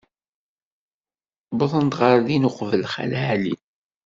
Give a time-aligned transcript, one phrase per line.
[1.51, 3.55] Uwḍen ɣer din uqbel Xali Ɛli.